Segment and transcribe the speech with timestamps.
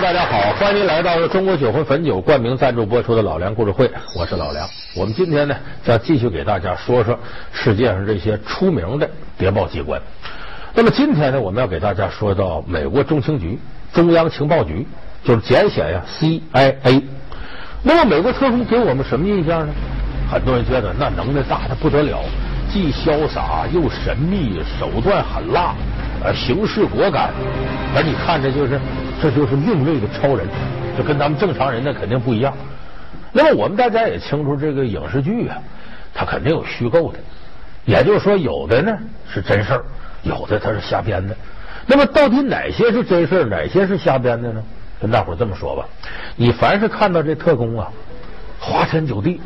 [0.00, 4.66] 大家好，欢迎来到中国酒魂汾酒冠名赞助播出的《老梁故事会》，我是老梁。
[4.96, 7.18] 我们今天呢，将继续给大家说说
[7.52, 9.06] 世界上这些出名的
[9.36, 10.00] 谍报机关。
[10.72, 13.58] 那么今天呢，我们要给大家说到美国中情局、
[13.92, 14.86] 中央情报局，
[15.22, 17.02] 就是简写呀 CIA。
[17.82, 19.72] 那么美国特工给我们什么印象呢？
[20.32, 22.24] 很多人觉得那能耐大的不得了，
[22.72, 25.74] 既潇洒又神秘，手段狠辣，
[26.22, 27.30] 呃，行事果敢。
[27.94, 28.78] 而你看着就是，
[29.20, 30.46] 这就是另类的超人，
[30.96, 32.54] 这跟咱们正常人那肯定不一样。
[33.32, 35.56] 那么我们大家也清楚，这个影视剧啊，
[36.14, 37.18] 它肯定有虚构的，
[37.84, 38.96] 也就是说，有的呢
[39.28, 39.84] 是真事儿，
[40.22, 41.36] 有的它是瞎编的。
[41.86, 44.62] 那么到底哪些是真事儿，哪些是瞎编的呢？
[45.00, 45.88] 跟大伙这么说吧，
[46.36, 47.90] 你凡是看到这特工啊，
[48.58, 49.40] 花天酒地，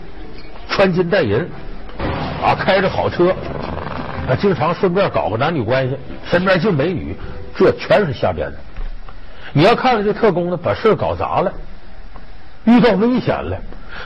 [0.68, 1.36] 穿金戴银，
[2.42, 3.32] 啊，开着好车，
[4.28, 7.14] 啊，经常顺便搞个男女关系，身边进美女。
[7.56, 8.56] 这全是瞎编的。
[9.52, 11.52] 你要看了这特工呢，把事搞砸了，
[12.64, 13.56] 遇到危险了，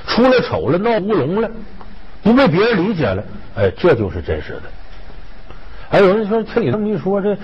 [0.06, 1.50] 出了丑了，闹乌龙了，
[2.22, 3.24] 不被别人理解了，
[3.56, 4.62] 哎，这就是真实的。
[5.88, 7.34] 还有人说，听你这么一说，这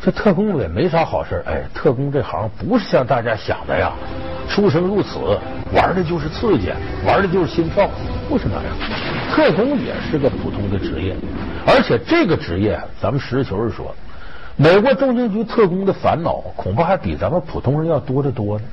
[0.00, 1.42] 这特工也没啥好事。
[1.44, 3.90] 哎，特工这行不是像大家想的呀，
[4.48, 5.18] 出生入死，
[5.72, 6.72] 玩的就是刺激，
[7.04, 7.90] 玩的就是心跳，
[8.28, 8.64] 不是那样。
[9.32, 11.16] 特工也是个普通的职业，
[11.68, 13.94] 而且这个职业，咱们实事求是说。
[14.56, 18.64] 美国中情局特工的烦恼恐怕还比咱们普通人要多得多呢。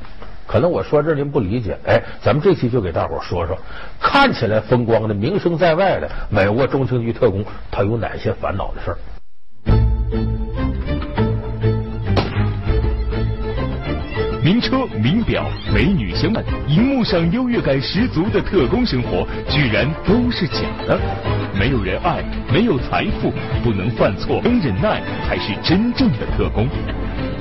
[0.48, 3.58] 可能我说这您不理解，哎，咱们这期就给大伙说说，
[4.00, 8.98] 看起来风光的、名声在外的美国中情局特工，他有哪些烦恼的事儿？
[14.46, 15.44] 名车、名表、
[15.74, 21.00] 美女相伴，荧幕上优越感十足的特工生活，居然都是假的。
[21.58, 23.34] 没有人爱，没有财富，
[23.64, 26.68] 不能犯错，能忍耐，才是真正的特工。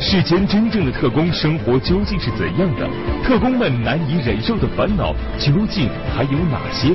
[0.00, 2.88] 世间真正的特工生活究竟是怎样的？
[3.22, 6.94] 特工们难以忍受的烦恼究竟还有哪些？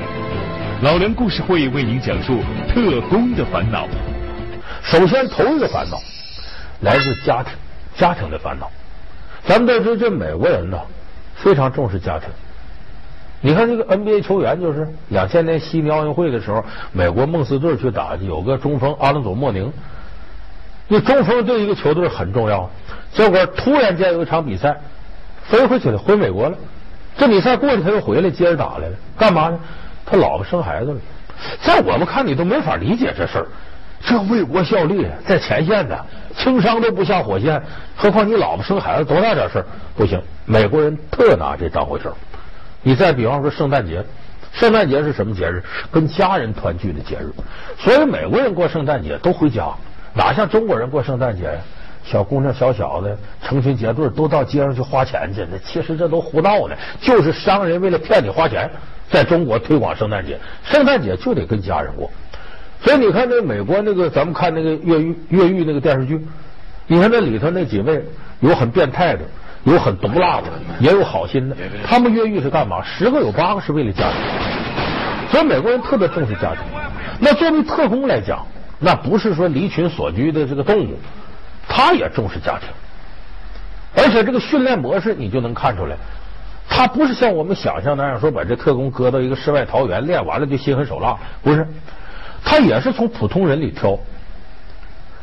[0.81, 3.87] 老梁故事会为您讲述特工的烦恼。
[4.81, 5.99] 首先，头一个烦恼
[6.79, 7.53] 来自家庭，
[7.95, 8.71] 家庭的烦恼。
[9.45, 10.79] 咱们都知道，这美国人呢
[11.35, 12.29] 非常重视家庭。
[13.41, 19.71] 你看这个 NBA 球员，就是两千年悉尼奥运会的时候，美国梦斯队去打，有个中锋阿隆佐莫宁。
[20.89, 22.69] 那中锋对一个球队很重要。
[23.13, 24.75] 结果突然间有一场比赛
[25.43, 26.57] 飞回去了，回美国了。
[27.17, 28.95] 这比赛过去，他又回来接着打来了。
[29.17, 29.59] 干嘛呢？
[30.05, 30.99] 他老婆生孩子了。
[31.61, 33.47] 在我们看你都没法理解这事儿。
[34.01, 36.05] 这为国效力，在前线的
[36.35, 37.61] 轻伤都不下火线，
[37.95, 39.65] 何况你老婆生孩子多大点事儿？
[39.95, 42.13] 不行，美国人特拿这当回事儿。
[42.81, 44.03] 你再比方说圣诞节，
[44.53, 45.61] 圣诞节是什么节日？
[45.91, 47.29] 跟家人团聚的节日。
[47.77, 49.67] 所以美国人过圣诞节都回家，
[50.13, 51.59] 哪像中国人过圣诞节呀？
[52.05, 55.45] 小姑娘、小小子成群结队都到街上去花钱去。
[55.51, 58.67] 那其实这都胡闹呢，就是商人为了骗你花钱，
[59.11, 60.39] 在中国推广圣诞节。
[60.63, 62.09] 圣诞节就得跟家人过。
[62.81, 66.19] 所以你看，那美国那个，咱们看那个越狱越狱那个电视剧，
[66.87, 68.03] 你看那里头那几位
[68.39, 69.21] 有很变态的。
[69.65, 70.45] 有很毒辣的，
[70.79, 71.55] 也有好心的。
[71.85, 72.81] 他们越狱是干嘛？
[72.81, 74.21] 十个有八个是为了家庭。
[75.29, 76.59] 所以美国人特别重视家庭。
[77.19, 78.47] 那作为特工来讲，
[78.79, 80.97] 那不是说离群所居的这个动物，
[81.67, 82.69] 他也重视家庭。
[84.01, 85.97] 而且这个训练模式你就能看出来，
[86.69, 91.67] 他不是像我们想象那样说把这特工搁到一个世外桃源练完了就心狠手辣，不是。
[92.43, 93.97] 他也是从普通人里挑。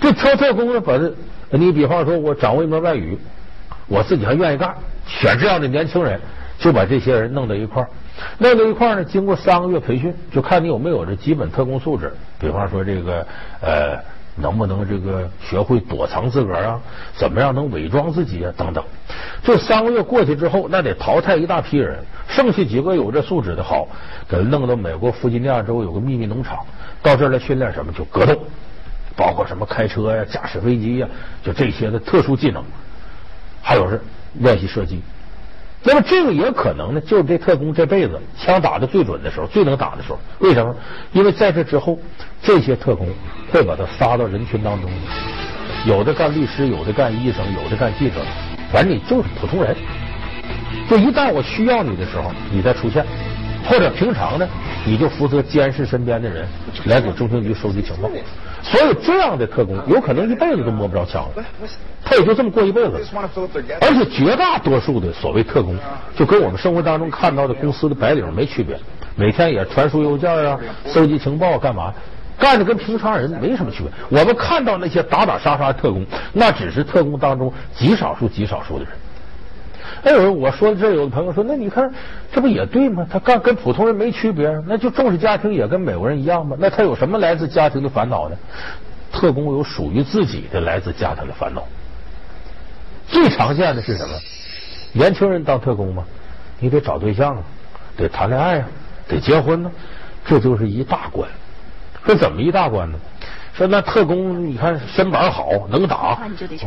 [0.00, 1.12] 这挑特工呢，把这
[1.50, 3.18] 你比方说我掌握一门外语。
[3.88, 4.74] 我自己还愿意干，
[5.06, 6.20] 选这样的年轻人，
[6.58, 7.88] 就把这些人弄到一块儿，
[8.38, 9.04] 弄到一块儿呢。
[9.04, 12.12] 经过三个月培训，就看你有没有这基本特工素质。
[12.40, 13.24] 比方说这个
[13.60, 13.96] 呃，
[14.36, 16.80] 能不能这个学会躲藏自个儿啊？
[17.14, 18.52] 怎么样能伪装自己啊？
[18.56, 18.84] 等等。
[19.42, 21.98] 这三个月过去之后，那得淘汰一大批人，
[22.28, 23.88] 剩下几个有这素质的好，
[24.28, 26.58] 给弄到美国弗吉尼亚州有个秘密农场，
[27.02, 27.92] 到这儿来训练什么？
[27.92, 28.38] 就格斗，
[29.16, 31.08] 包括什么开车呀、驾驶飞机呀，
[31.42, 32.62] 就这些的特殊技能。
[33.62, 34.00] 还有是
[34.34, 35.02] 练习射击，
[35.86, 40.18] 那么这个也可能呢，就是这特工这辈子枪打的最准的时候，最能打的时候。
[40.40, 40.74] 为什么？
[41.12, 41.96] 因为在这之后，
[42.42, 43.06] 这些特工
[43.52, 44.90] 会把他撒到人群当中，
[45.86, 48.16] 有的干律师，有的干医生，有的干记者，
[48.72, 49.76] 反正你就是普通人。
[50.90, 53.06] 就一旦我需要你的时候，你再出现，
[53.64, 54.48] 或者平常呢，
[54.84, 56.48] 你就负责监视身边的人，
[56.86, 58.10] 来给中情局收集情报。
[58.68, 61.44] 所以这样的特工有可能一辈子都摸不着枪了，
[62.04, 63.00] 他也就这么过一辈子。
[63.80, 65.76] 而且绝大多数的所谓特工，
[66.16, 68.76] 就跟我们生活当中看到的公司的白领没区别，
[69.14, 71.94] 每天也传输邮件啊，搜集情报干嘛，
[72.38, 74.20] 干的跟平常人没什么区别。
[74.20, 78.92] 我们看到那些打打杀杀的特工，那只是特工当中极少数极少数的人。
[80.06, 81.92] 还，有我说这有的朋友说，那你看
[82.32, 83.04] 这不也对吗？
[83.10, 86.56] 他干跟普通人没区别，那就重视家庭也跟美国人一样吗？
[86.60, 88.36] 那他有什么来自家庭的烦恼呢？
[89.10, 91.66] 特工有属于自己的来自家庭的烦恼。
[93.08, 94.14] 最常见的是什么？
[94.92, 96.04] 年轻人当特工吗？
[96.60, 97.42] 你得找对象啊，
[97.96, 98.68] 得谈恋爱啊，
[99.08, 99.72] 得结婚呢，
[100.24, 101.28] 这就是一大关。
[102.04, 102.96] 说怎么一大关呢？
[103.56, 106.18] 说那特工，你看身板好，能打。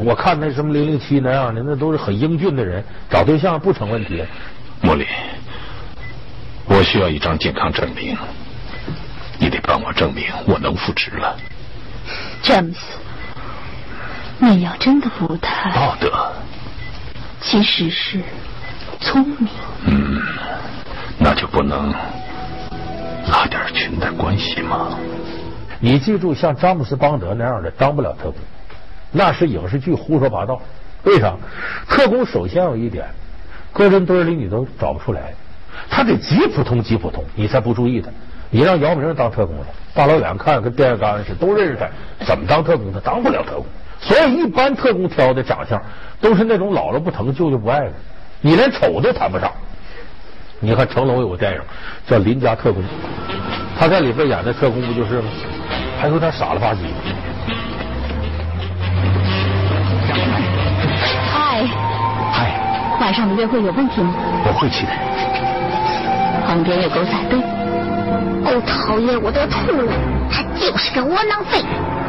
[0.03, 4.24] 我看那什么零零七那样的，那都是很英俊的人，找对象不成问题。
[4.81, 5.06] 莫莉，
[6.65, 8.18] 我需要一张健康证明，
[9.38, 11.38] 你得帮我证明我能复职了。
[12.41, 12.80] 詹姆斯，
[14.39, 16.31] 你要真的不太道德，
[17.39, 18.19] 其实是
[19.00, 19.47] 聪明。
[19.86, 20.19] 嗯，
[21.19, 21.94] 那就不能
[23.31, 24.97] 拉点裙带关系吗？
[25.79, 28.35] 你记住，像詹姆斯邦德那样的当不了特工，
[29.11, 30.61] 那是影视剧胡说八道。
[31.03, 31.35] 为啥？
[31.87, 33.05] 特工首先有一点，
[33.71, 35.33] 搁人堆里你都找不出来，
[35.89, 38.09] 他得极普通极普通，你才不注意他。
[38.49, 41.87] 你让姚明当特工了，大老远看跟电线杆似的，都认识他，
[42.25, 42.91] 怎么当特工？
[42.91, 43.65] 他当不了特工。
[44.01, 45.81] 所以一般特工挑的长相
[46.19, 47.93] 都是那种老了不疼，舅舅不爱的，
[48.41, 49.49] 你连丑都谈不上。
[50.59, 51.61] 你看成龙有个电影
[52.05, 52.83] 叫《邻家特工》，
[53.77, 55.29] 他在里边演的特工不就是吗？
[56.00, 56.88] 还有点傻了吧唧。
[61.30, 61.68] 嗨，
[62.31, 64.13] 嗨，晚上的约会有问题吗？
[64.46, 64.92] 我会去的。
[66.48, 67.38] 旁边有狗仔队。
[68.46, 69.92] 哦，讨厌，我都吐了！
[70.31, 71.62] 他就是个窝囊废。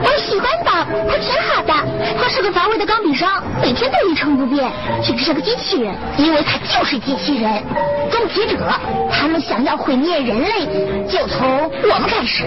[0.03, 1.75] 我喜欢他，他挺好的。
[2.17, 4.71] 他是个乏味的钢笔商，每天都一成不变，
[5.03, 5.93] 简直是个机器人。
[6.17, 7.61] 因为他就是机器人。
[8.09, 8.73] 终结者，
[9.11, 12.47] 他们想要毁灭人类，就从我们开始。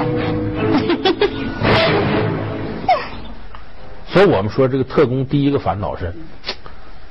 [4.13, 6.13] 所以我们说，这个特工第一个烦恼是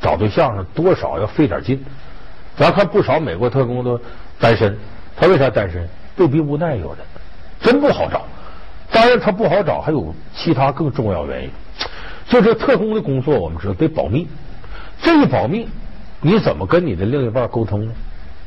[0.01, 1.85] 找对象呢，多少要费点劲。
[2.57, 4.01] 咱看不少美国特工都
[4.39, 4.79] 单身，
[5.17, 5.89] 他为啥单身？
[6.15, 6.99] 被逼无奈，有的
[7.61, 8.23] 真不好找。
[8.93, 11.51] 当然，他不好找，还有其他更重要原因。
[12.29, 14.29] 就这特工的工作，我们知道得保密。
[15.01, 15.67] 这一保密，
[16.21, 17.93] 你怎么跟你的另一半沟通呢？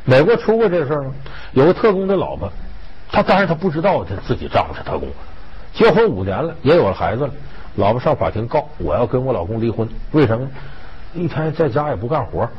[0.06, 1.12] 美国出过这事吗？
[1.52, 2.50] 有个特工的老婆，
[3.12, 5.10] 他当然他不知道他自己丈夫是特工，
[5.76, 7.34] 结婚五年了，也有了孩子了。
[7.76, 9.88] 老婆上法庭告，我要跟我老公离婚。
[10.12, 10.48] 为什么？
[11.14, 12.50] 一天在家也不干活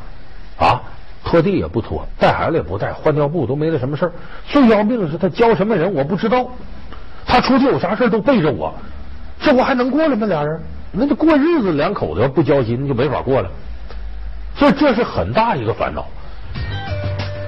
[0.58, 0.80] 啊，
[1.24, 4.12] 拖地也不拖，带孩子也不带，换尿布都没那什么事儿。
[4.46, 6.46] 最要命的是他交什么人我不知道，
[7.26, 8.74] 他出去有啥事都背着我，
[9.40, 10.26] 这我还能过了吗？
[10.26, 10.60] 俩人
[10.92, 13.50] 那就过日子，两口子要不交心就没法过了。
[14.54, 16.06] 所以这是很大一个烦恼。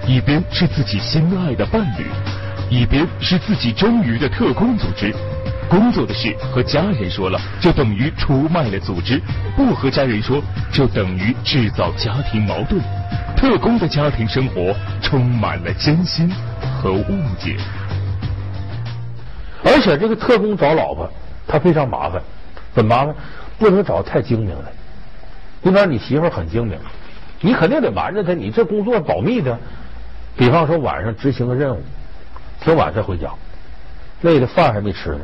[0.06, 2.06] 一边是自己心爱的伴侣，
[2.70, 5.14] 一边是自己忠于的特工组织。
[5.68, 9.18] 工作的事和家人说了，就等于出卖了组织；
[9.54, 10.42] 不和家人说，
[10.72, 12.80] 就等于制造家庭矛盾。
[13.36, 16.30] 特工的家庭生活充满了艰辛
[16.82, 17.56] 和误解。
[19.62, 21.10] 而且这个特工找老婆，
[21.46, 22.20] 他非常麻烦，
[22.72, 23.14] 怎么麻烦？
[23.58, 24.72] 不能找太精明的。
[25.60, 26.78] 你比方你媳妇很精明，
[27.40, 29.58] 你肯定得瞒着她，你这工作保密的。
[30.36, 31.82] 比方说晚上执行个任务，
[32.60, 33.28] 挺晚才回家，
[34.22, 35.20] 累的饭还没吃呢。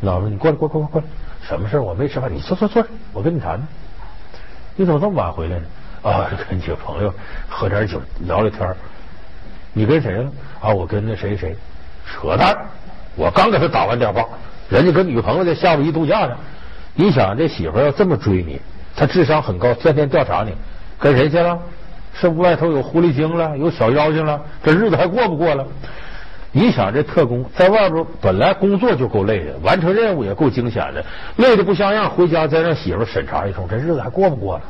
[0.00, 1.06] 老婆，你过来，过来，过来，过来！
[1.42, 3.66] 什么事我没吃饭，你坐坐坐，我跟你谈谈。
[4.76, 5.64] 你怎么这么晚回来呢？
[6.02, 7.12] 啊，跟几个朋友
[7.48, 8.76] 喝点酒，聊聊天
[9.72, 10.30] 你跟谁了？
[10.60, 11.56] 啊，我跟那谁谁。
[12.06, 12.56] 扯淡！
[13.16, 14.24] 我刚给他打完电话，
[14.68, 16.36] 人家跟女朋友在夏威夷度假呢。
[16.94, 18.60] 你想，这媳妇要这么追你，
[18.94, 20.52] 他智商很高，天天调查你，
[20.98, 21.58] 跟谁去了？
[22.14, 24.40] 是不外头有狐狸精了，有小妖精了？
[24.62, 25.66] 这日子还过不过了？
[26.56, 31.04] 你想这特工在外边本来工作就够累的，完成任务也够惊险的，
[31.36, 34.62] 累的不像样，回家再让媳妇审查一通，这日子还过不过了？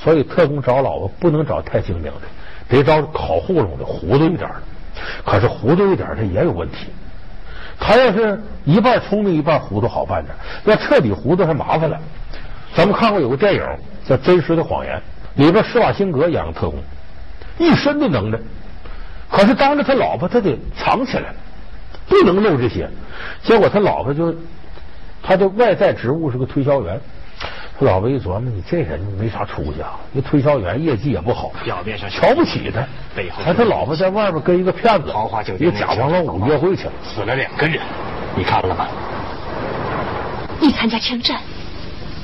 [0.00, 2.20] 所以特工找老婆不能找太精明的，
[2.68, 4.54] 得找好糊弄的，糊涂一点的。
[5.24, 6.86] 可是糊涂一点的也有问题，
[7.80, 10.32] 他要是一半聪明一半糊涂好办点，
[10.66, 11.98] 要彻底糊涂还麻烦了。
[12.76, 13.62] 咱们看过有个电影
[14.06, 14.96] 叫《真实的谎言》，
[15.44, 16.78] 里边施瓦辛格演个特工，
[17.58, 18.38] 一身的能耐。
[19.34, 21.34] 可是当着他老婆，他得藏起来，
[22.06, 22.88] 不能露这些。
[23.42, 24.32] 结果他老婆就，
[25.22, 27.00] 他的外在职务是个推销员。
[27.76, 32.80] 他老婆一琢磨，你这人没啥出息啊，那推销员业绩也不好，表面上瞧不起他。
[33.16, 37.80] 背后他老婆在外边跟一个骗子，豪华酒店，一假装老五约会去了，死了两个人，
[38.36, 38.86] 你看了吗？
[40.60, 41.40] 你参加枪战，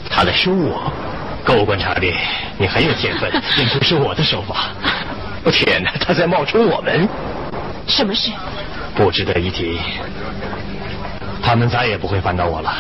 [0.09, 0.93] 他来凶我，
[1.45, 2.15] 够观察力，
[2.57, 4.69] 你很有天分， 简直是我的手法。
[5.45, 5.93] 我天哪！
[6.01, 7.09] 他在冒充我们。
[7.87, 8.31] 什么事？
[8.95, 9.79] 不值得一提。
[11.43, 12.75] 他们再也不会烦到我了。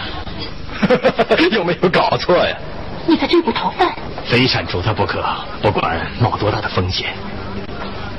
[1.50, 2.56] 有没有搞错呀？
[3.06, 3.92] 你在追捕逃犯。
[4.26, 5.24] 非铲除他不可，
[5.62, 7.14] 不管冒多大的风险，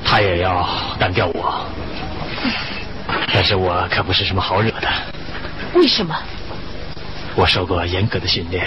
[0.04, 0.68] 他也要
[1.00, 1.66] 干掉我。
[3.34, 4.88] 但是我可不是什么好惹的。
[5.76, 6.16] 为什么？
[7.36, 8.66] 我受过严格的训练，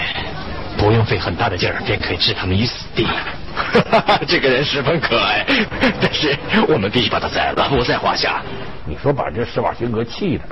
[0.77, 3.07] 不用费很大的劲儿便可以置他们于死地。
[4.27, 5.45] 这个人十分可爱，
[6.01, 6.37] 但是
[6.69, 8.43] 我们必须把他宰了，不在话下。
[8.85, 10.45] 你说把这施瓦辛格气的，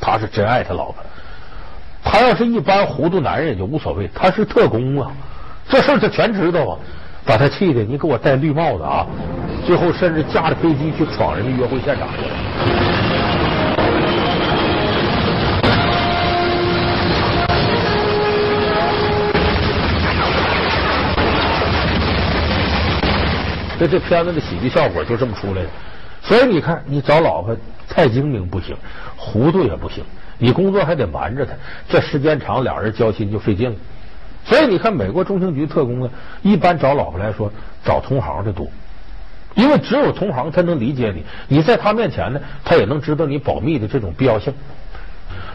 [0.00, 0.96] 他是真爱他老婆。
[2.02, 5.10] 他要是一般糊涂男人就无所谓，他是特工啊，
[5.68, 6.78] 这事他全知道啊，
[7.24, 9.06] 把他气的，你给我戴绿帽子啊！
[9.66, 12.73] 最后甚至驾着飞机去闯人家约会现场去了。
[23.78, 25.68] 这这片子的喜剧效果就这么出来的。
[26.22, 27.56] 所以你看，你找老婆
[27.88, 28.74] 太精明不行，
[29.16, 30.02] 糊涂也不行，
[30.38, 31.52] 你工作还得瞒着她，
[31.88, 33.76] 这时间长，俩人交心就费劲了。
[34.46, 36.10] 所以你看，美国中情局特工呢，
[36.42, 37.52] 一般找老婆来说，
[37.84, 38.66] 找同行的多，
[39.54, 41.22] 因为只有同行他能理解你，
[41.56, 44.52] 你在他面前呢，他也能知道你保密的这种必要性。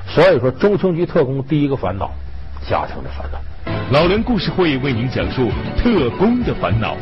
[0.08, 2.12] 所以说，中情局特工第一个烦恼，
[2.68, 3.40] 家庭的烦恼。
[3.92, 6.96] 老梁故事会为您讲述特工的烦恼。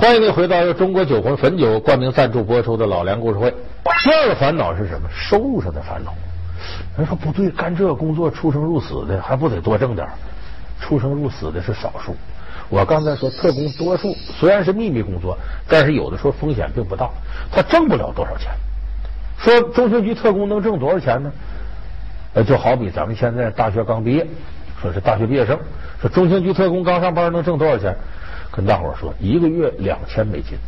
[0.00, 3.50] 欢迎您回到由中国酒魂汾酒冠名赞助播出的老梁故事会。
[4.02, 5.06] 第二个烦恼是什么？
[5.14, 6.14] 收入上的烦恼。
[6.96, 10.08] 人说不对，干这个工作出生入死的，还不得多挣点
[10.80, 12.16] 出生入死的是少数。
[12.70, 15.36] 我刚才说，特工多数虽然是秘密工作，
[15.68, 17.10] 但是有的时候风险并不大，
[17.52, 18.50] 他挣不了多少钱。
[19.36, 21.30] 说中情局特工能挣多少钱呢？
[22.32, 24.26] 呃，就好比咱们现在大学刚毕业，
[24.80, 25.58] 说是大学毕业生，
[26.00, 27.94] 说中情局特工刚上班能挣多少钱？
[28.50, 30.58] 跟大伙儿说，一个月两千美金，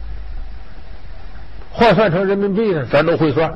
[1.73, 3.53] 换算成人民币呢，咱都会算。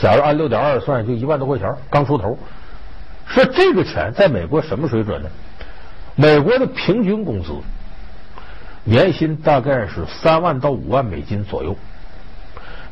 [0.00, 2.38] 假如按六点二算，就一万多块钱，刚出头。
[3.26, 5.28] 说这个钱在美国什么水准呢？
[6.14, 7.52] 美国的平均工资
[8.84, 11.76] 年薪大概是三万到五万美金左右。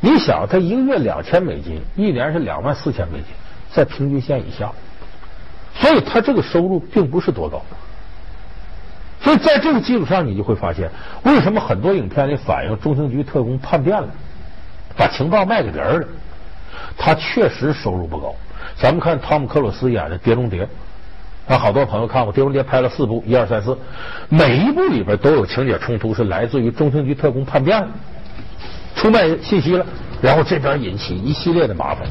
[0.01, 3.27] 你想，他一个月两千美金，一年是两万四千美金，
[3.73, 4.71] 在平均线以下，
[5.75, 7.63] 所以他这个收入并不是多高。
[9.25, 10.91] 所以在这个基础上，你就会发现，
[11.23, 14.07] 为什么很多影片里反映中情局特工叛变了，
[14.97, 16.07] 把情报卖给别人了？
[16.99, 18.35] 他确实收入不高。
[18.77, 20.69] 咱们看汤姆克鲁斯演的《碟中谍》，
[21.53, 23.79] 啊，好多朋友看过《碟中谍》，拍了四部，一二三四，
[24.29, 27.89] 每一部里边都有情节冲突，是来自于中情局特工叛变了，
[28.95, 29.87] 出卖信息了，
[30.21, 32.07] 然后这边引起一系列的麻烦。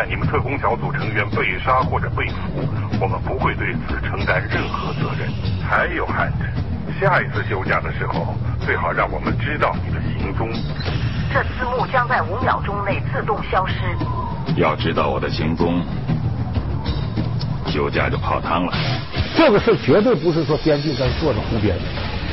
[0.00, 2.66] 旦你们特工小组成员被杀或者被俘，
[2.98, 5.28] 我们不会对此承担任何责任。
[5.60, 6.44] 还有，汉子，
[6.98, 10.48] 下一次休假的时候，最好让我们知道你的行踪。
[11.30, 13.74] 这字幕将在五秒钟内自动消失。
[14.56, 15.82] 要知道我的行踪，
[17.66, 18.72] 休假就泡汤了。
[19.36, 21.82] 这个事绝对不是说编剧在做着胡编的。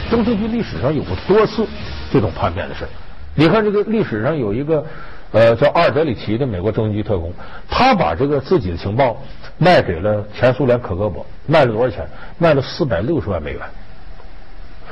[0.10, 1.68] 中情局历史上有过多次
[2.14, 2.88] 这种叛变的事
[3.36, 4.84] 你看，这个历史上有一个
[5.32, 7.32] 呃叫阿尔德里奇的美国中情局特工，
[7.70, 9.22] 他把这个自己的情报
[9.58, 12.08] 卖给了前苏联可戈勃，卖了多少钱？
[12.38, 13.62] 卖了四百六十万美元。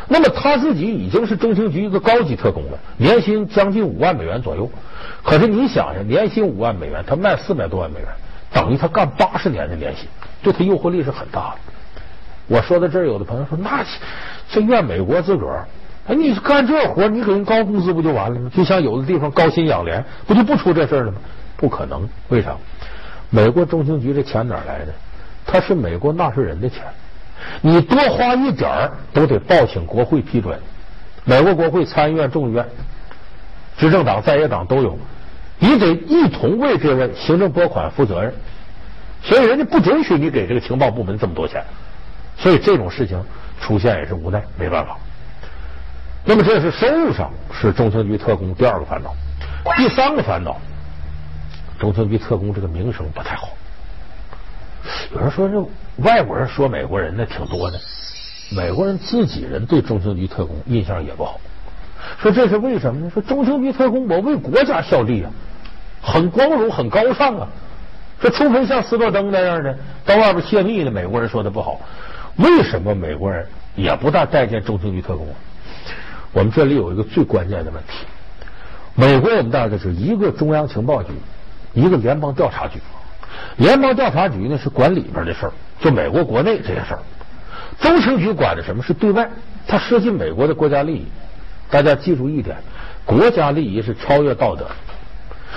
[0.07, 4.69] 那么他自己已经是中情局一个高级特工了，年薪将近五万美元左右。
[5.23, 8.07] 可是你想想，年薪五万美元，他卖四百多万美元，
[8.53, 10.07] 等于他干八十年的年薪，
[10.43, 11.57] 对他诱惑力是很大的。
[12.47, 13.83] 我说到这儿，有的朋友说：“那
[14.47, 15.65] 这怨美国自个儿？
[16.07, 18.49] 哎，你干这活，你给人高工资不就完了吗？
[18.55, 21.17] 就像有的地方高薪养廉，不就不出这事了吗？
[21.57, 22.55] 不可能，为啥？
[23.31, 24.93] 美国中情局这钱哪来的？
[25.47, 26.83] 它是美国纳税人的钱，
[27.61, 30.59] 你多花一点儿都得报请国会批准。
[31.23, 32.63] 美国国会参议院、众议院，
[33.77, 34.97] 执政党、在野党都有，
[35.57, 38.31] 你得一同为这位行政拨款负责任。
[39.23, 41.63] 所以人家不准许你给这个情报部门这么多钱。”
[42.37, 43.19] 所以这种事情
[43.59, 44.97] 出现也是无奈，没办法。
[46.27, 49.13] 那么这是收入上是中情局特工第二个烦恼，
[49.77, 50.59] 第三个烦恼，
[51.77, 53.49] 中情局特工这个名声不太好。
[55.13, 55.63] 有人说这
[55.97, 57.79] 外国人说美国人那挺多的，
[58.55, 61.39] 美国人自己人对中情局特工印象也不好。
[62.19, 63.11] 说这是为什么呢？
[63.11, 65.31] 说中情局特工我为国家效力啊，
[66.01, 67.47] 很光荣，很高尚啊。
[68.19, 71.79] 说除非像斯诺登那样的到外边泄密的美国人说的不好。
[72.37, 75.27] 为什么美国人也不大待见中情局特工？
[76.35, 78.05] 我们这里有一个最关键的问题：
[78.93, 81.13] 美国我们大概是一个中央情报局，
[81.73, 82.77] 一个联邦调查局。
[83.55, 86.99] 联邦调查局呢是管里边的事儿，就美国国内这些事儿。
[87.79, 89.29] 中情局管的什么是对外，
[89.65, 91.05] 它涉及美国的国家利益。
[91.69, 92.57] 大家记住一点，
[93.05, 94.67] 国家利益是超越道德。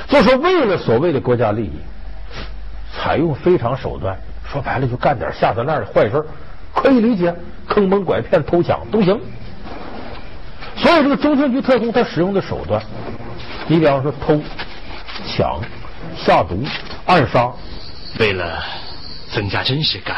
[0.06, 1.72] 就说为了所谓的国家利益，
[2.96, 4.16] 采用非常手段，
[4.48, 6.24] 说白了就干点下三滥的坏事
[6.72, 7.34] 可以理解，
[7.66, 9.20] 坑蒙拐骗、偷抢都行。
[10.80, 12.82] 所以这个中情局特工他使用的手段，
[13.66, 14.40] 你比方说偷、
[15.26, 15.60] 抢、
[16.16, 16.64] 下毒、
[17.04, 17.52] 暗杀，
[18.18, 18.62] 为了
[19.32, 20.16] 增加真实感，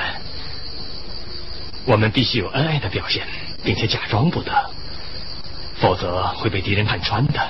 [1.87, 3.26] 我们必须有恩爱的表现，
[3.64, 4.52] 并且假装不得，
[5.81, 7.40] 否则会被敌人看穿的。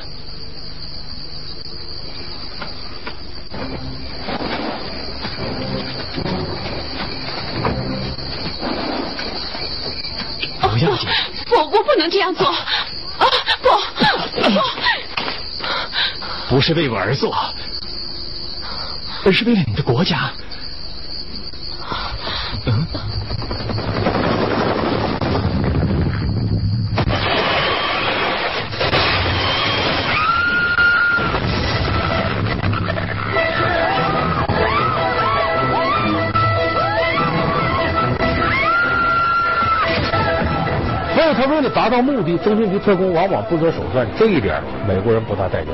[10.62, 11.08] 不要紧，
[11.50, 12.56] 我我不能这样做啊！
[13.60, 13.68] 不
[14.40, 14.60] 不，
[16.50, 17.32] 不是为我而做，
[19.24, 20.32] 而是为了你的国家。
[22.66, 22.84] 嗯。
[41.14, 45.72] 所以他为了达到目的，中情局特工往往不择手段，这一点美国人不大待见，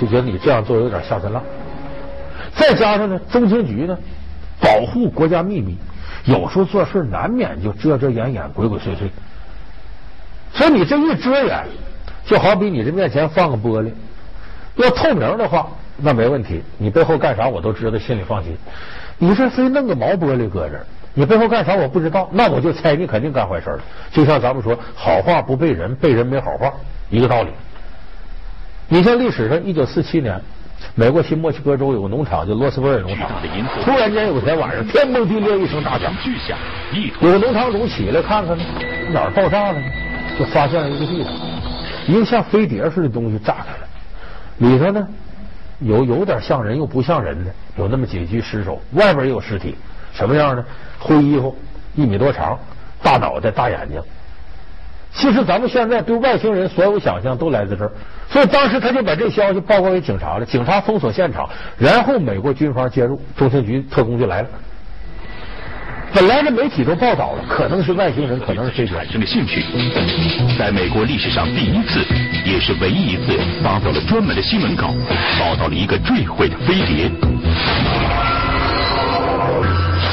[0.00, 1.42] 就觉得你这样做有点下三滥。
[2.54, 3.96] 再加上呢，中情局呢
[4.60, 5.76] 保护国家秘密，
[6.24, 9.08] 有时候做事难免就遮遮掩掩、鬼鬼祟祟。
[10.52, 11.66] 所以你这一遮掩，
[12.24, 13.92] 就好比你这面前放个玻璃，
[14.76, 18.56] 要透明的话，那没问题，你背后干啥我都知道，心里放心。
[19.18, 20.78] 你这非弄个毛玻璃搁这。
[21.14, 23.80] 你背后干啥我不知道，那我就猜你肯定干坏事了。
[24.12, 26.72] 就像咱们说，好话不背人，背人没好话，
[27.10, 27.50] 一个道理。
[28.90, 30.40] 你像历史上一九四七年，
[30.94, 33.28] 美国新墨西哥州有个农场叫罗斯威尔农场，
[33.84, 36.56] 突然间有天晚上天崩地裂一声大响巨响，
[37.20, 38.64] 有个农场主起来看看呢，
[39.12, 39.84] 哪儿爆炸了呢？
[40.38, 41.32] 就发现了一个地方，
[42.06, 45.06] 一个像飞碟似的东西炸开了，里头呢
[45.80, 49.76] 有有点像人又不像人的，有那么几具尸首，外边也有尸体。
[50.14, 50.64] 什么样呢？
[50.98, 51.54] 灰衣服，
[51.94, 52.58] 一米多长，
[53.02, 54.00] 大脑袋，大眼睛。
[55.12, 57.90] 其实咱们现在对外星人所有想象都来自这儿，
[58.30, 60.46] 所以当时他就把这消息报告给警察了。
[60.46, 64.48] 警察封锁现场，然后美国军方介入，中情局特工就来了。
[66.14, 69.62] 本来这媒体都报道了，可能是外星人，可能是产生了兴趣。
[70.58, 72.00] 在美国历史上第一次，
[72.44, 74.94] 也是唯一一次，发表了专门的新闻稿，
[75.38, 77.10] 报道了一个坠毁的飞碟。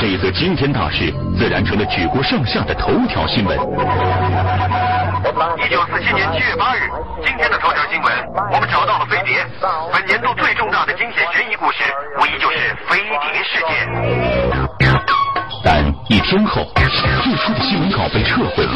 [0.06, 3.58] 这一则惊天大事，自然成了举国上下的头条新闻。
[3.58, 3.60] 一
[5.68, 6.82] 九四七年七月八日，
[7.26, 8.14] 今天的头条新闻，
[8.54, 9.44] 我们找到了飞碟。
[9.92, 11.82] 本年度最重大的惊险悬疑故事，
[12.22, 13.00] 无疑就是飞
[13.34, 13.90] 碟事件。
[15.64, 16.86] 但一天后，最
[17.38, 18.72] 初的新闻稿被撤回了，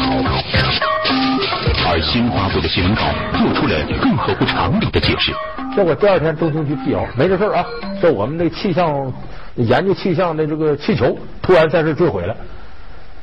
[1.88, 3.02] 而新发布的新闻稿
[3.38, 5.32] 做出了更合乎常理的解释。
[5.76, 7.64] 结果第二天，中情局辟谣，没这事儿啊，
[8.00, 9.12] 说我们那气象。
[9.56, 12.36] 研究气象的这个气球突然在这坠毁了，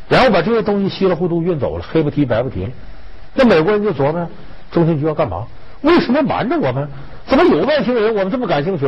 [0.08, 2.68] 然后把这些东西稀里糊涂运走了，黑不提白不提。
[3.34, 4.28] 那美国人就琢磨，
[4.72, 5.46] 中情局要干嘛？
[5.82, 6.88] 为什么瞒着我们？
[7.26, 8.16] 怎么有外星人？
[8.16, 8.88] 我们这么感兴趣，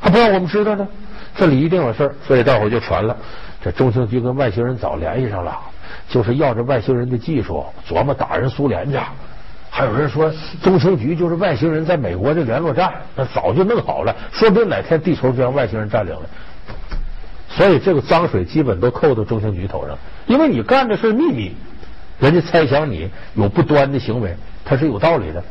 [0.00, 0.86] 还不让我们知道呢？
[1.34, 3.16] 这里一定有事儿，所以大伙就传了，
[3.62, 5.58] 这中情局跟外星人早联系上了，
[6.08, 8.98] 就是要这外星人的技术，琢磨打人苏联去。
[9.70, 16.22] 还有人说，中情局就是外星人在美国的联络站，那早就弄好了，说不定哪天地球就让外星人占领了。
[17.48, 21.54] 所以这个脏水基本都扣到中情局头上，因为你干的是秘密，
[22.18, 25.42] 人家猜想你有不端的行为，他是有道理的。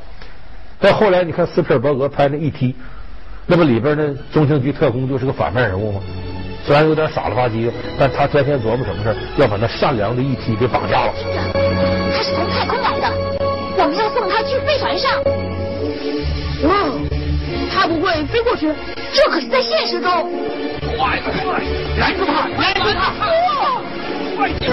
[0.79, 2.75] 再后来你看斯皮尔伯格拍那 E.T.，
[3.45, 6.01] 那不里边那中情局特工就是个反面人物吗？
[6.65, 10.55] 虽然有点傻了吧唧，但他天天琢磨什么事要把那善良的 E.T.
[10.57, 11.13] 给绑架了。
[11.13, 12.86] 他是从太空来。
[13.79, 15.23] 我们要送他去飞船上。
[16.63, 16.89] 哇，
[17.71, 18.73] 他不会飞过去？
[19.13, 20.09] 这可是在现实中。
[20.97, 21.61] 快快，
[21.99, 23.13] 拦住他，拦住他！
[24.35, 24.71] 快点！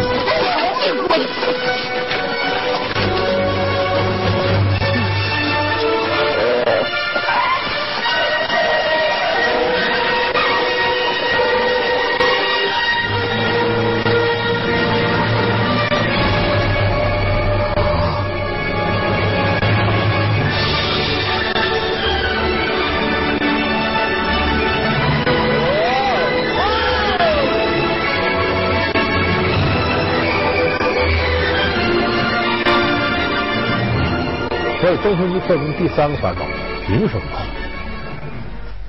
[35.05, 36.41] 中情局特工第三个烦恼，
[36.89, 37.45] 名声不好。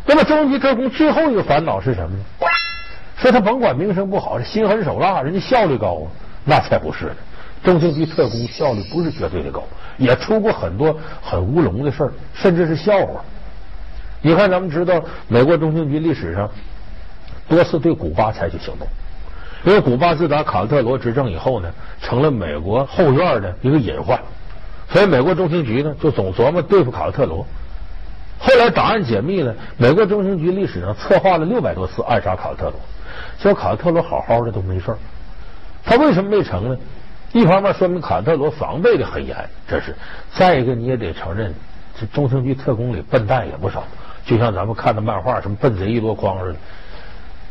[0.06, 2.23] 那么中情局特工最后一个烦恼是什么呢？
[3.17, 6.08] 说他甭管名声不好，心狠手辣，人家效率高啊，
[6.45, 7.15] 那才不是呢。
[7.65, 9.62] 中情局特工效率不是绝对的高，
[9.97, 13.21] 也出过很多很乌龙的事儿，甚至是笑话。
[14.21, 16.49] 你看，咱们知道美国中情局历史上
[17.49, 18.88] 多次对古巴采取行动，
[19.65, 21.69] 因为古巴自打卡特罗执政以后呢，
[22.01, 24.17] 成了美国后院的一个隐患，
[24.95, 27.45] 所以美国中情局呢就总琢磨对付卡特罗。
[28.39, 32.79] 后来档案解密了，美国中情局历史上策划了六百多次暗杀卡特罗，
[33.38, 34.97] 结果卡特罗好好的都没事儿。
[35.84, 36.77] 他为什么没成呢？
[37.34, 39.36] 一方面说明卡特罗防备的很严，
[39.67, 39.91] 这是；
[40.34, 41.53] 再一个你也得承认，
[41.99, 43.84] 这中情局特工里笨蛋也不少，
[44.25, 46.60] 就像咱们看的漫画什么笨贼一箩筐似的。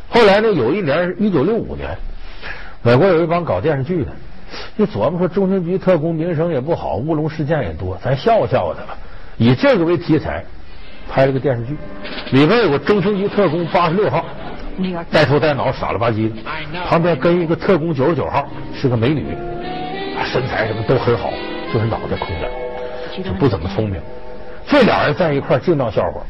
[0.08, 1.94] 后来呢，有一年是一九六五年，
[2.80, 4.12] 美国有一帮搞电视剧的，
[4.78, 8.96] 就琢磨说中情局特工名声也不好，乌龙事件也多，咱笑话笑话他吧，
[9.36, 10.44] 以这个为题材。
[11.06, 11.76] 拍了个电视剧，
[12.30, 14.24] 里边有个中情局特工八十六号，
[15.12, 16.36] 呆头呆脑、傻了吧唧的，
[16.88, 19.36] 旁边跟一个特工九十九号，是个美女，
[20.24, 21.30] 身材什么都很好，
[21.70, 24.00] 就是脑袋空的，就不怎么聪明。
[24.66, 26.22] 这俩人在一块净闹笑话。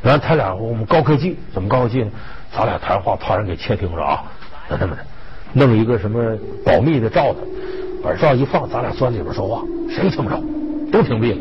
[0.00, 2.10] 然后他俩我们高科技怎么高科技呢？
[2.52, 4.22] 咱俩谈话怕人给窃听着啊，
[4.68, 5.02] 那这么的，
[5.52, 7.40] 弄一个什么保密的罩子，
[8.02, 10.40] 把罩一放，咱俩钻里边说话，谁听不着，
[10.92, 11.38] 都屏蔽了。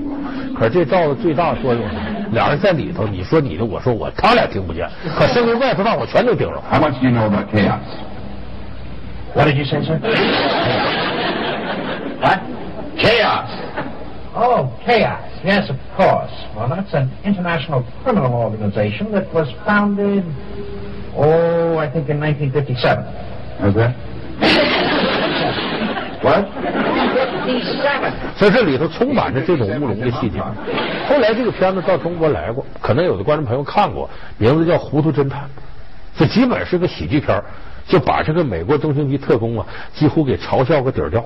[0.57, 2.05] 可是这罩子最大的作用是什么？
[2.31, 4.87] 俩人在里头，你说你的，我说我，他俩听不见。
[5.17, 6.61] 可声音外头让我全都听着。
[6.69, 7.79] How much do you know about chaos?
[9.35, 9.99] What did you say, sir?
[12.19, 12.39] What?
[12.97, 13.49] Chaos.
[14.35, 15.21] Oh, chaos.
[15.43, 16.33] Yes, of course.
[16.55, 20.23] Well, that's an international criminal organization that was founded,
[21.15, 23.05] oh, I think in 1957.
[23.61, 23.93] That?
[26.21, 26.45] What?
[28.35, 30.39] 所以这里头充满着这种乌龙的细节。
[31.07, 35.43] 后来这个片子到中国来过，可能有的观众朋友看过，名字叫《糊涂侦探》，
[36.17, 37.41] 这基本是个喜剧片，
[37.85, 41.25] 就把这个美国中情局特工啊，几乎给嘲笑个底儿掉。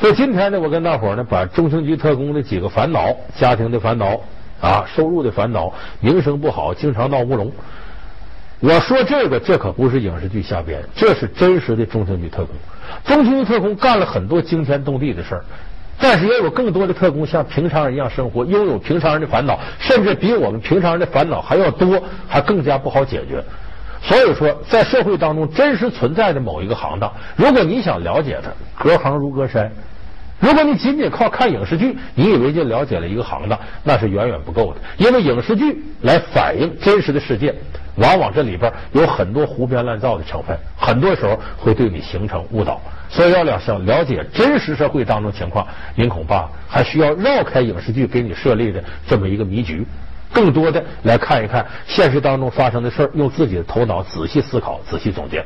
[0.00, 4.20] 所以今天呢，我跟大伙呢，把中情局特工的几个烦恼：家庭的烦恼
[4.60, 7.50] 啊，收入的烦恼，名声不好，经常闹乌龙。
[8.60, 12.54] 我说这个，这可不是影视剧瞎编，这是真实的中情局特工。
[13.04, 15.44] 中情局特工干了很多惊天动地的事儿，
[15.98, 23.42] 但是也有更多的特工像平常人一样生活，拥有平常人的烦恼，甚至比我们平常人的烦恼还要多，还更加不好解决。
[24.00, 28.50] 所以说，在社会当中真实存在的某一个行当，如果你想了解它，
[28.82, 29.70] 隔行如隔山。
[30.40, 34.80] 如果你仅仅靠看影视剧，你以为就了解了一个行当，那是远远不够的。
[34.98, 37.54] 因为影视剧来反映真实的世界，
[37.96, 42.80] 往往这里边有很多胡编乱造的成分，很多时候会对你形成误导。
[43.08, 49.86] 所以要了想了解真实社会当中情况，您恐怕还需要绕开影视剧给你设立的这么一个迷局，
[50.34, 55.42] 更多的来看一看现实当中发生的事儿，用自己的头脑仔细思考、仔细总结。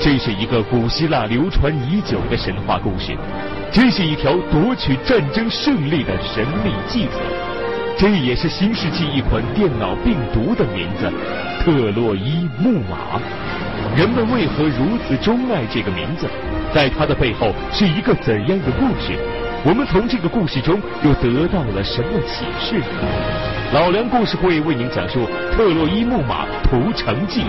[0.00, 3.14] 这是一个古希腊流传已久的神话故事。
[3.70, 7.20] 这是一条夺取战争胜利的神秘计策，
[7.98, 11.12] 这也是新世纪一款电脑病毒的名字——
[11.60, 13.20] 特洛伊木马。
[13.94, 16.26] 人们为何如此钟爱这个名字？
[16.72, 19.18] 在它的背后是一个怎样的故事？
[19.62, 22.82] 我们从这个故事中又得到了什么启示？
[23.74, 25.20] 老梁故事会为您讲述
[25.54, 27.42] 《特洛伊木马屠城记》。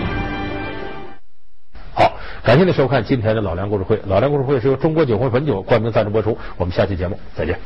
[1.94, 2.12] 好，
[2.44, 3.98] 感谢您收看今天的老梁故事会。
[4.06, 6.36] 老梁故事会是由中国酒会汾酒冠名赞助播出。
[6.58, 7.58] 我们下期节目再见。